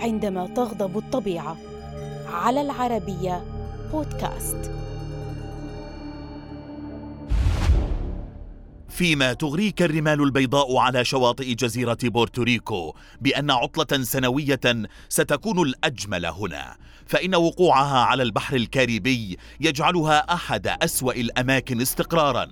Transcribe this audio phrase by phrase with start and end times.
[0.00, 1.56] عندما تغضب الطبيعة.
[2.32, 3.44] على العربية
[3.92, 4.70] بودكاست.
[8.88, 14.60] فيما تغريك الرمال البيضاء على شواطئ جزيرة بورتوريكو بأن عطلة سنوية
[15.08, 16.76] ستكون الأجمل هنا
[17.06, 22.48] فإن وقوعها على البحر الكاريبي يجعلها أحد أسوأ الأماكن استقرارا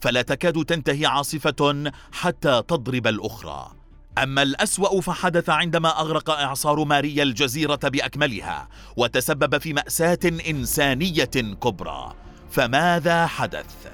[0.00, 3.77] فلا تكاد تنتهي عاصفة حتى تضرب الأخرى.
[4.22, 10.18] أما الأسوأ فحدث عندما أغرق إعصار ماريا الجزيرة بأكملها وتسبب في مأساة
[10.48, 11.24] إنسانية
[11.62, 12.14] كبرى
[12.50, 13.88] فماذا حدث؟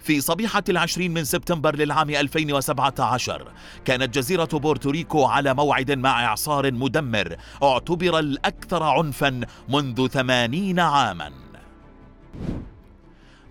[0.00, 3.52] في صبيحة العشرين من سبتمبر للعام 2017
[3.84, 11.32] كانت جزيرة بورتوريكو على موعد مع إعصار مدمر اعتبر الأكثر عنفا منذ ثمانين عاما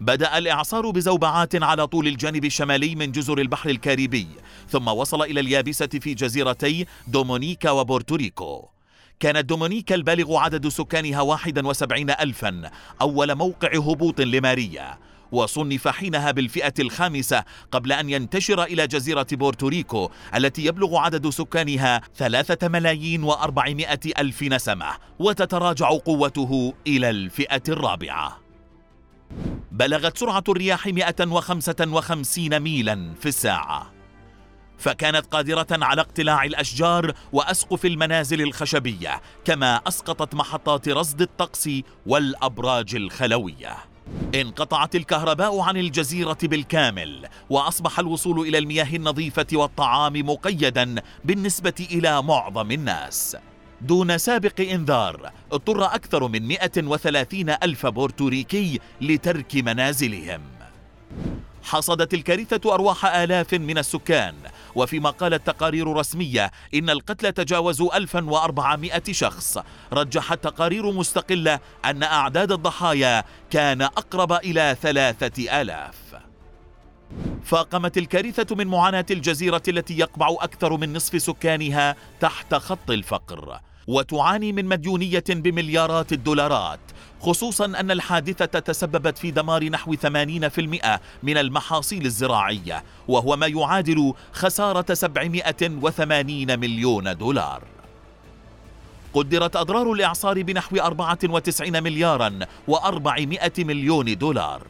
[0.02, 4.28] بدأ الإعصار بزوبعات على طول الجانب الشمالي من جزر البحر الكاريبي
[4.70, 8.70] ثم وصل إلى اليابسة في جزيرتي دومونيكا وبورتوريكو.
[9.20, 14.98] كانت دومونيكا البالغ عدد سكانها 71 ألفا أول موقع هبوط لماريا.
[15.32, 22.68] وصنف حينها بالفئة الخامسة قبل أن ينتشر إلى جزيرة بورتوريكو التي يبلغ عدد سكانها ثلاثة
[22.68, 28.45] ملايين وأربعمائة ألف نسمة وتتراجع قوته إلى الفئة الرابعة.
[29.76, 33.92] بلغت سرعة الرياح 155 ميلا في الساعة.
[34.78, 41.70] فكانت قادرة على اقتلاع الأشجار وأسقف المنازل الخشبية كما أسقطت محطات رصد الطقس
[42.06, 43.76] والأبراج الخلوية.
[44.36, 50.96] انقطعت الكهرباء عن الجزيرة بالكامل وأصبح الوصول إلى المياه النظيفة والطعام مقيدا
[51.26, 53.38] بالنسبة إلى معظم الناس.
[53.86, 55.32] دون سابق إنذار.
[55.52, 60.42] اضطر أكثر من 130 ألف بورتوريكي لترك منازلهم.
[61.64, 64.36] حصدت الكارثة أرواح آلاف من السكان.
[64.76, 69.58] وفيما قالت تقارير رسمية إن القتل تجاوزوا 1400 شخص.
[69.94, 75.96] رجحت تقارير مستقلة أن أعداد الضحايا كان أقرب إلى ثلاثة آلاف.
[77.44, 83.60] فاقمت الكارثة من معاناة الجزيرة التي يقبع أكثر من نصف سكانها تحت خط الفقر.
[83.88, 86.80] وتعاني من مديونية بمليارات الدولارات
[87.20, 90.08] خصوصا أن الحادثة تسببت في دمار نحو 80%
[91.24, 97.64] من المحاصيل الزراعية وهو ما يعادل خسارة 780 مليون دولار.
[99.14, 102.40] قدرت أضرار الإعصار بنحو 94 مليارا
[102.72, 104.62] و400 مليون دولار.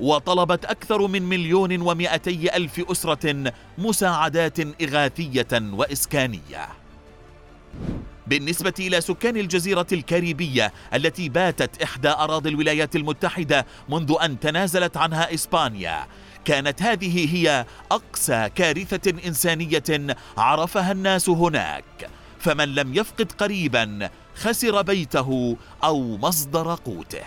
[0.00, 6.68] وطلبت أكثر من مليون ومئتي ألف أسرة مساعدات إغاثية وإسكانية.
[8.28, 15.34] بالنسبة إلى سكان الجزيرة الكاريبية التي باتت إحدى أراضي الولايات المتحدة منذ أن تنازلت عنها
[15.34, 16.06] إسبانيا.
[16.44, 22.10] كانت هذه هي أقسى كارثة إنسانية عرفها الناس هناك.
[22.38, 27.22] فمن لم يفقد قريبا خسر بيته أو مصدر قوته.